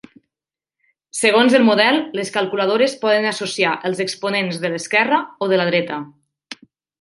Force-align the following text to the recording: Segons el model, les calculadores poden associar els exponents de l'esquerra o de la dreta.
Segons 1.17 1.57
el 1.59 1.67
model, 1.67 1.99
les 2.19 2.31
calculadores 2.37 2.95
poden 3.03 3.27
associar 3.33 3.75
els 3.91 4.01
exponents 4.07 4.59
de 4.65 4.73
l'esquerra 4.73 5.21
o 5.47 5.51
de 5.53 5.61
la 5.63 5.69
dreta. 5.73 6.01